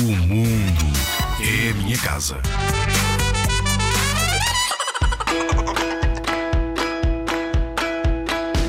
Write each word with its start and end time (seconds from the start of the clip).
O 0.00 0.12
mundo 0.26 0.86
é 1.40 1.70
a 1.70 1.74
minha 1.74 1.98
casa. 1.98 2.40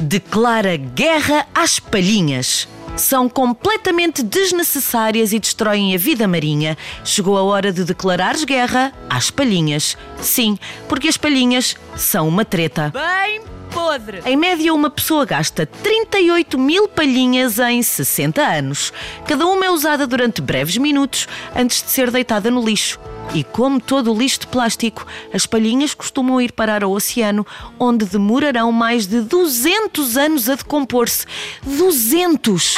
declara 0.02 0.76
guerra 0.76 1.46
às 1.54 1.80
palhinhas. 1.80 2.68
São 2.98 3.30
completamente 3.30 4.24
desnecessárias 4.24 5.32
e 5.32 5.40
destroem 5.40 5.94
a 5.94 6.00
vida 6.00 6.28
marinha. 6.28 6.76
Chegou 7.06 7.38
a 7.38 7.44
hora 7.44 7.72
de 7.72 7.84
declarares 7.84 8.44
guerra 8.44 8.92
às 9.08 9.30
palhinhas. 9.30 9.96
Sim, 10.20 10.58
porque 10.88 11.08
as 11.08 11.16
palhinhas 11.16 11.76
são 11.96 12.28
uma 12.28 12.44
treta. 12.44 12.92
Bem 12.92 13.59
podre. 13.90 14.22
Em 14.24 14.38
média, 14.38 14.72
uma 14.72 14.90
pessoa 14.90 15.26
gasta 15.26 15.66
38 15.66 16.60
mil 16.60 16.88
palhinhas 16.88 17.58
em 17.58 17.82
60 17.82 18.40
anos. 18.40 18.94
Cada 19.26 19.48
uma 19.48 19.66
é 19.66 19.72
usada 19.72 20.06
durante 20.06 20.42
breves 20.42 20.78
minutos 20.78 21.28
antes 21.56 21.82
de 21.82 21.90
ser 21.90 22.12
deitada 22.12 22.52
no 22.52 22.64
lixo. 22.64 23.00
E 23.34 23.44
como 23.44 23.82
todo 23.82 24.14
o 24.14 24.18
lixo 24.18 24.42
de 24.42 24.48
plástico, 24.48 25.06
as 25.34 25.48
palhinhas 25.48 25.96
costumam 25.96 26.40
ir 26.40 26.52
parar 26.52 26.84
ao 26.84 26.92
oceano, 26.92 27.46
onde 27.80 28.06
demorarão 28.06 28.72
mais 28.72 29.08
de 29.08 29.22
200 29.22 30.18
anos 30.18 30.50
a 30.50 30.56
decompor-se. 30.56 31.26
200! 31.64 32.76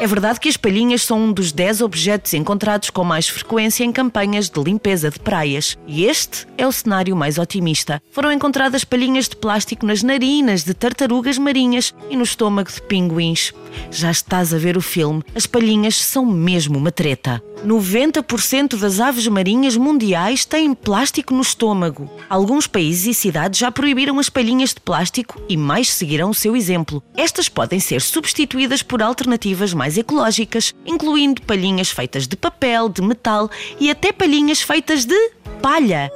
É 0.00 0.06
verdade 0.06 0.40
que 0.40 0.48
as 0.48 0.56
palhinhas 0.56 1.02
são 1.02 1.20
um 1.20 1.30
dos 1.30 1.52
10 1.52 1.82
objetos 1.82 2.32
encontrados 2.32 2.88
com 2.88 3.04
mais 3.04 3.28
frequência 3.28 3.84
em 3.84 3.92
campanhas 3.92 4.48
de 4.48 4.58
limpeza 4.58 5.10
de 5.10 5.18
praias. 5.18 5.76
E 5.86 6.06
este 6.06 6.46
é 6.56 6.66
o 6.66 6.72
cenário 6.72 7.14
mais 7.14 7.36
otimista. 7.36 8.02
Foram 8.10 8.32
encontradas 8.32 8.82
palhinhas 8.82 9.28
de 9.28 9.36
plástico 9.36 9.84
nas 9.84 10.02
narinas 10.02 10.64
de 10.64 10.72
tartarugas 10.72 11.36
marinhas 11.36 11.94
e 12.08 12.16
no 12.16 12.22
estômago 12.22 12.72
de 12.72 12.80
pinguins. 12.80 13.52
Já 13.90 14.10
estás 14.10 14.52
a 14.54 14.58
ver 14.58 14.76
o 14.76 14.80
filme. 14.80 15.22
As 15.34 15.46
palhinhas 15.46 15.96
são 15.96 16.24
mesmo 16.24 16.78
uma 16.78 16.92
treta. 16.92 17.42
90% 17.64 18.76
das 18.78 19.00
aves 19.00 19.26
marinhas 19.28 19.76
mundiais 19.76 20.44
têm 20.44 20.74
plástico 20.74 21.34
no 21.34 21.42
estômago. 21.42 22.10
Alguns 22.28 22.66
países 22.66 23.06
e 23.06 23.14
cidades 23.14 23.60
já 23.60 23.70
proibiram 23.70 24.18
as 24.18 24.30
palhinhas 24.30 24.70
de 24.70 24.80
plástico 24.80 25.40
e 25.48 25.56
mais 25.56 25.90
seguirão 25.92 26.30
o 26.30 26.34
seu 26.34 26.56
exemplo. 26.56 27.02
Estas 27.16 27.48
podem 27.48 27.78
ser 27.78 28.00
substituídas 28.00 28.82
por 28.82 29.02
alternativas 29.02 29.74
mais 29.74 29.98
ecológicas, 29.98 30.74
incluindo 30.86 31.42
palhinhas 31.42 31.90
feitas 31.90 32.26
de 32.26 32.36
papel, 32.36 32.88
de 32.88 33.02
metal 33.02 33.50
e 33.78 33.90
até 33.90 34.12
palhinhas 34.12 34.62
feitas 34.62 35.04
de 35.04 35.16
palha. 35.60 36.10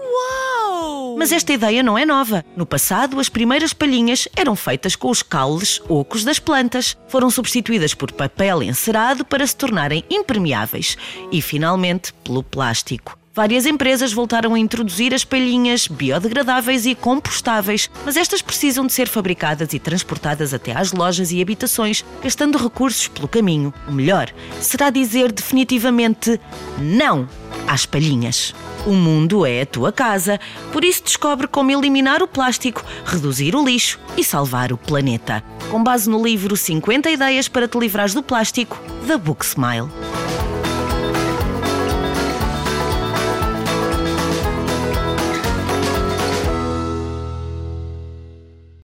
Mas 1.17 1.33
esta 1.33 1.53
ideia 1.53 1.83
não 1.83 1.97
é 1.97 2.05
nova. 2.05 2.45
No 2.57 2.67
passado, 2.67 3.21
as 3.21 3.29
primeiras 3.29 3.73
palhinhas 3.73 4.29
eram 4.37 4.57
feitas 4.57 4.97
com 4.97 5.11
os 5.11 5.23
caules 5.23 5.81
ocos 5.89 6.25
das 6.25 6.39
plantas. 6.39 6.97
Foram 7.09 7.31
substituídas 7.31 7.95
por 7.95 8.13
papel 8.13 8.63
encerado 8.63 9.25
para 9.25 9.47
se 9.47 9.57
tornarem 9.57 10.05
impermeáveis 10.11 10.97
e, 11.31 11.41
finalmente, 11.41 12.13
pelo 12.25 12.43
plástico. 12.43 13.19
Várias 13.35 13.67
empresas 13.67 14.13
voltaram 14.13 14.55
a 14.55 14.59
introduzir 14.61 15.13
as 15.13 15.25
palhinhas 15.25 15.89
biodegradáveis 15.89 16.87
e 16.87 16.95
compostáveis, 16.95 17.91
mas 18.05 18.17
estas 18.17 18.41
precisam 18.41 18.87
de 18.87 18.93
ser 18.93 19.09
fabricadas 19.09 19.73
e 19.73 19.79
transportadas 19.81 20.55
até 20.55 20.71
às 20.71 20.93
lojas 20.93 21.33
e 21.33 21.43
habitações, 21.43 22.05
gastando 22.23 22.57
recursos 22.57 23.09
pelo 23.09 23.27
caminho. 23.27 23.75
O 23.89 23.93
melhor 23.93 24.33
será 24.61 24.89
dizer 24.89 25.33
definitivamente 25.33 26.41
não 26.79 27.29
às 27.75 27.85
palhinhas. 27.85 28.55
O 28.87 28.93
mundo 28.93 29.45
é 29.45 29.63
a 29.63 29.67
tua 29.67 29.93
casa, 29.93 30.41
por 30.73 30.85
isso 30.85 31.03
descobre 31.03 31.49
como 31.49 31.71
eliminar 31.71 32.23
o 32.23 32.29
plástico, 32.29 32.85
reduzir 33.05 33.57
o 33.57 33.65
lixo 33.65 33.99
e 34.17 34.23
salvar 34.23 34.73
o 34.73 34.79
planeta. 34.79 35.43
Com 35.71 35.83
base 35.83 36.09
no 36.09 36.23
livro 36.23 36.57
50 36.57 37.11
Ideias 37.11 37.49
para 37.49 37.69
te 37.69 37.77
livrares 37.79 38.15
do 38.15 38.23
plástico, 38.23 38.81
da 39.07 39.19
Book 39.19 39.45
Smile. 39.45 39.89